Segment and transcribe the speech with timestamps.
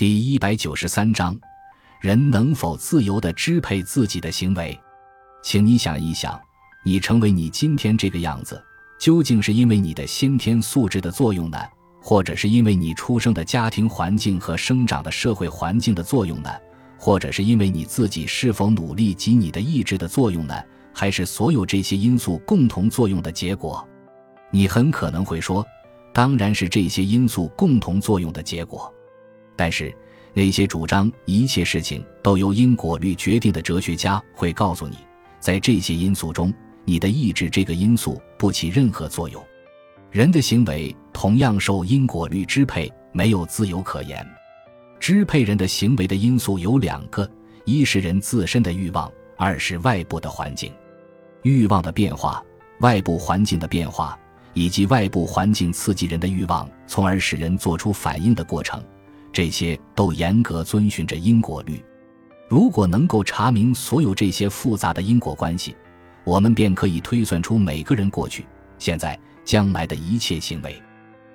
[0.00, 1.38] 第一百九十三章：
[2.00, 4.74] 人能否自由地支配自己的行为？
[5.42, 6.40] 请你想一想，
[6.82, 8.58] 你成为你今天这个样子，
[8.98, 11.58] 究竟是因为你的先天素质的作用呢，
[12.00, 16.48] 或者是因为你出生的家庭环境和生长的社会环境的作用呢，
[16.98, 20.54] 或者是因为你自己是否努力及你的意志的作用呢？
[20.94, 23.86] 还是所有这些因素共同作用的结果？
[24.50, 25.62] 你很可能会说，
[26.14, 28.90] 当然是这些因素共同作用的结果。
[29.60, 29.94] 但是，
[30.32, 34.96] 那些主张一切事情都由因果律决定的哲学家会告诉你，
[35.38, 36.50] 在这些因素中，
[36.86, 39.44] 你的意志这个因素不起任何作用。
[40.10, 44.26] 人的行为同样受因果律支配，没有自由可言。
[44.98, 47.30] 支配人的行为的因素有两个：
[47.66, 50.72] 一是人自身的欲望，二是外部的环境。
[51.42, 52.42] 欲望的变化、
[52.80, 54.18] 外部环境的变化，
[54.54, 58.82] 以及外部环境刺激人的欲望，从而使人做出反应的过程。
[59.32, 61.82] 这些都严格遵循着因果律。
[62.48, 65.76] 如果能够查明所有这些复杂的因果关系，
[66.24, 68.44] 我们便可以推算出每个人过去、
[68.78, 70.80] 现在、将来的一切行为。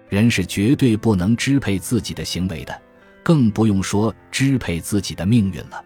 [0.09, 2.81] 人是绝对不能支配自己的行为的，
[3.23, 5.83] 更不用说支配自己的命运了。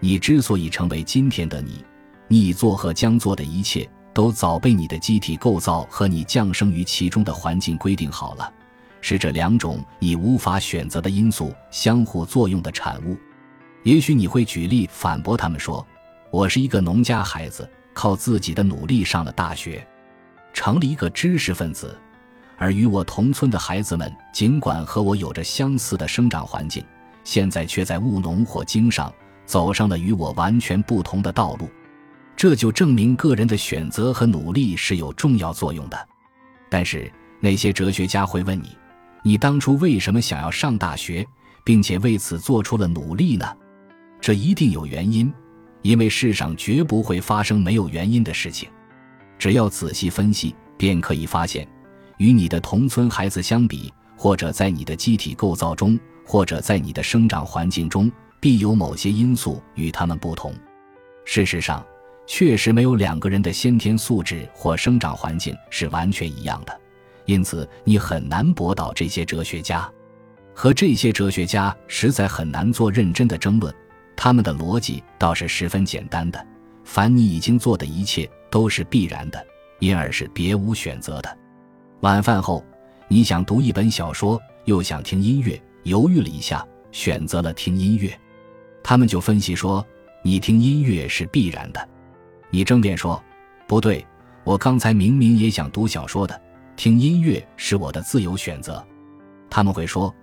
[0.00, 1.84] 你之所以成为今天的你，
[2.28, 8.52] 你做和将做的一切，都早被你的机体构造和你降生于其中的环境规定好了。
[9.00, 13.16] 是这两种你无法选择的因素相互作用的产物。
[13.84, 15.86] 也许你会举例反驳他们说
[16.30, 19.86] ：“我是一个农家孩子，靠自己的努力上了大学，
[20.52, 21.96] 成了一个知识分子；
[22.58, 26.84] 而与我同村的孩子们，尽管和我有着相似的生长环境，
[27.22, 29.10] 现在却在务农或经商，
[29.46, 31.70] 走上了与我完全不同的道路。
[32.36, 36.08] 这就证明个人的选择和努力是有重要作用的。
[36.68, 38.76] 但是那些哲学家会问你。”
[39.28, 41.22] 你当初为什么想要上大学，
[41.62, 43.44] 并且为此做出了努力呢？
[44.22, 45.30] 这一定有原因，
[45.82, 48.70] 因为世上绝不会发生没有原因的事情。
[49.38, 51.68] 只要仔细分析，便可以发现，
[52.16, 60.54] 与你的同村孩子相比，或者在你的机体构造中，或者在你的生长环境中，必有某些因素与他们不同。
[61.26, 61.84] 事实上，
[62.26, 66.80] 确实没有两个人的先天素质或生长环境是完全一样的。
[67.28, 69.86] 因此，你很难驳倒这些哲学家，
[70.54, 73.72] 和这些哲学家实在很难做认真的争论。
[74.16, 76.42] 他们的逻辑倒是十分简单的：
[76.84, 79.46] 凡你已经做的一切都是必然的，
[79.78, 81.38] 因而是别无选择的。
[82.00, 82.64] 晚饭后，
[83.08, 88.10] 你想读一本小说，又想听音乐，犹豫了一下，选择了听音乐。
[88.82, 89.86] 他们就分析说，
[90.22, 91.88] 你听音乐是必然的。
[92.48, 93.22] 你争辩说，
[93.66, 94.02] 不对，
[94.44, 96.40] 我刚才明明也想读小说的。
[96.78, 98.86] 听音乐是我的自由选择，
[99.50, 100.14] 他们会说：“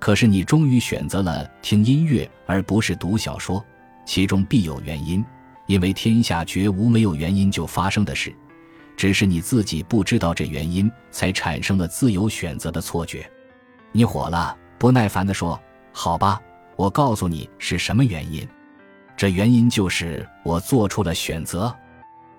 [0.00, 3.62] 可是你终于选择了听音乐而不是读小说，
[4.06, 5.22] 其中必有原因，
[5.66, 8.34] 因为天下绝无没有原因就发生的事，
[8.96, 13.30] 只是你自己不知道这原因，才产生了自由选择的错觉。”
[13.92, 15.60] 你火了，不耐烦地说
[15.92, 16.40] ：“好吧，
[16.76, 18.48] 我告诉你是什么原因，
[19.14, 21.70] 这原因就是我做出了选择。”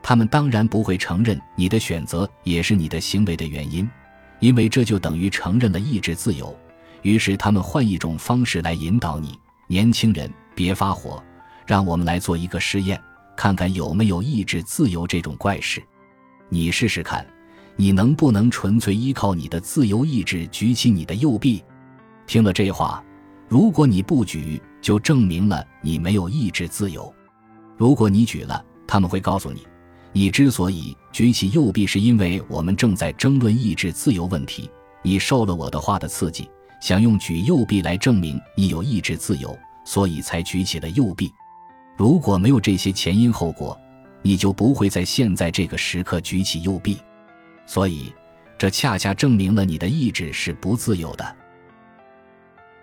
[0.02, 3.88] 他们当然不会承认你的选择也是你的行为的原因，
[4.40, 6.56] 因为这就等于承认了意志自由。
[7.02, 11.22] 于是他们换一种方式来引导你：年轻人，别发火，
[11.66, 13.00] 让我们来做一个试验，
[13.38, 15.82] 看看有没有意志自由这种怪事。
[16.50, 17.26] 你试试看，
[17.76, 21.64] 你能不能纯粹依靠你的自由意志举起你的右臂？
[22.26, 23.04] 听了这话，
[23.48, 27.04] 如果你不举，就证明了你没有意志自由；
[27.78, 29.66] 如果你举了，他们会告诉你。
[30.12, 34.70] 你之所以举起右臂，是因为我们正在争论意志自由问题。
[35.02, 36.50] 你受了我的话的刺激，
[36.82, 41.32] 想用举右臂来证明你有意志自由，所以才举起了右臂。
[41.96, 43.80] 如果没有这些前因后果，
[44.22, 46.98] 你就不会在现在这个时刻举起右臂。
[47.66, 48.12] 所以，
[48.58, 51.36] 这恰恰证明了你的意志是不自由的。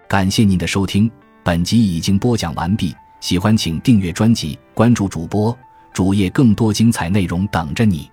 [0.08, 1.10] 感谢您的收听，
[1.42, 2.94] 本集已经播讲完毕。
[3.20, 5.56] 喜欢请订阅专辑，关注主播。
[5.96, 8.10] 主页更多精彩内容等着你。